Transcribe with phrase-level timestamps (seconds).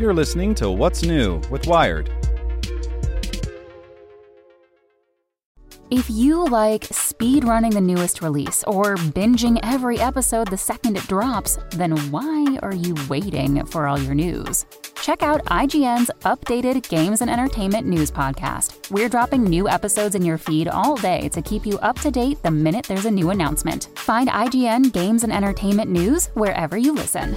[0.00, 2.10] You're listening to What's New with Wired.
[5.90, 11.06] If you like speed running the newest release or binging every episode the second it
[11.06, 14.64] drops, then why are you waiting for all your news?
[15.02, 18.90] Check out IGN's updated games and entertainment news podcast.
[18.90, 22.42] We're dropping new episodes in your feed all day to keep you up to date
[22.42, 23.90] the minute there's a new announcement.
[23.96, 27.36] Find IGN Games and Entertainment News wherever you listen.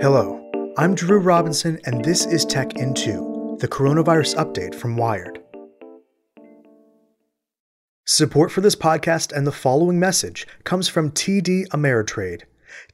[0.00, 0.40] Hello,
[0.76, 5.38] I'm Drew Robinson, and this is Tech in 2, the coronavirus update from Wired.
[8.04, 12.42] Support for this podcast and the following message comes from TD Ameritrade.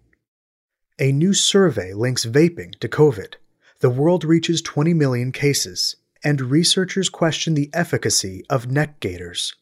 [1.03, 3.33] A new survey links vaping to COVID.
[3.81, 9.53] The world reaches 20 million cases, and researchers question the efficacy of neck gaiters.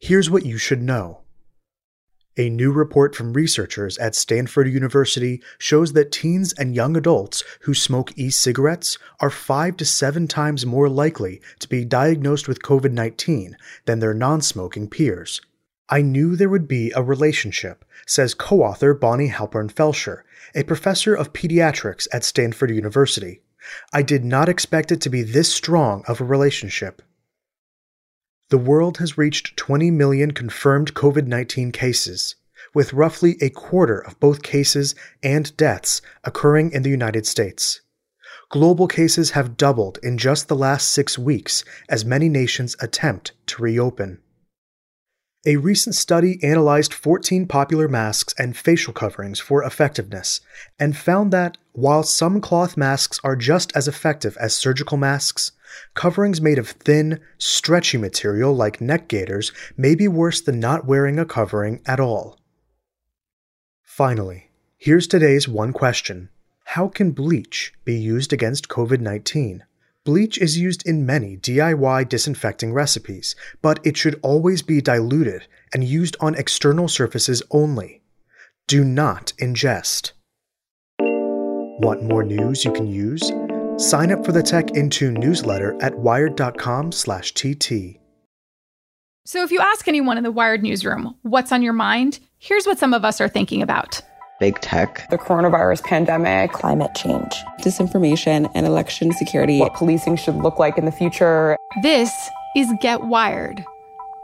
[0.00, 1.20] Here's what you should know.
[2.36, 7.74] A new report from researchers at Stanford University shows that teens and young adults who
[7.74, 12.90] smoke e cigarettes are five to seven times more likely to be diagnosed with COVID
[12.90, 15.40] 19 than their non smoking peers.
[15.90, 20.22] I knew there would be a relationship, says co author Bonnie Halpern Felsher,
[20.54, 23.40] a professor of pediatrics at Stanford University.
[23.92, 27.00] I did not expect it to be this strong of a relationship.
[28.50, 32.36] The world has reached 20 million confirmed COVID 19 cases,
[32.74, 37.80] with roughly a quarter of both cases and deaths occurring in the United States.
[38.50, 43.62] Global cases have doubled in just the last six weeks as many nations attempt to
[43.62, 44.20] reopen.
[45.46, 50.40] A recent study analyzed 14 popular masks and facial coverings for effectiveness
[50.80, 55.52] and found that while some cloth masks are just as effective as surgical masks,
[55.94, 61.20] coverings made of thin, stretchy material like neck gaiters may be worse than not wearing
[61.20, 62.40] a covering at all.
[63.84, 66.30] Finally, here's today's one question
[66.64, 69.62] How can bleach be used against COVID 19?
[70.08, 75.84] Bleach is used in many DIY disinfecting recipes, but it should always be diluted and
[75.84, 78.00] used on external surfaces only.
[78.66, 80.12] Do not ingest.
[80.98, 83.30] Want more news you can use?
[83.76, 88.00] Sign up for the Tech in Two newsletter at wired.com/tt.
[89.26, 92.78] So if you ask anyone in the Wired newsroom what's on your mind, here's what
[92.78, 94.00] some of us are thinking about.
[94.38, 99.58] Big tech, the coronavirus pandemic, climate change, disinformation, and election security.
[99.58, 101.56] What policing should look like in the future.
[101.82, 102.12] This
[102.54, 103.64] is Get Wired.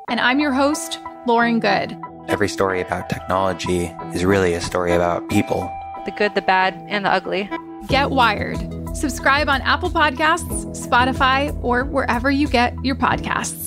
[0.09, 2.01] And I'm your host, Lauren Goode.
[2.29, 5.69] Every story about technology is really a story about people
[6.05, 7.51] the good, the bad, and the ugly.
[7.89, 8.59] Get Wired.
[8.95, 13.64] Subscribe on Apple Podcasts, Spotify, or wherever you get your podcasts.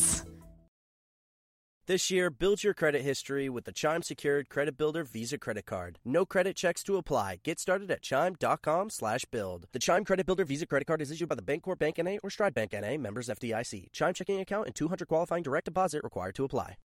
[1.88, 6.00] This year, build your credit history with the Chime Secured Credit Builder Visa Credit Card.
[6.04, 7.40] No credit checks to apply.
[7.46, 9.68] Get started at chime.com slash build.
[9.72, 12.18] The Chime Credit Builder Visa Credit Card is issued by the Bancorp Bank N.A.
[12.18, 12.98] or Stride Bank N.A.
[12.98, 13.94] members FDIC.
[13.94, 16.78] Chime checking account and 200 qualifying direct deposit required to apply.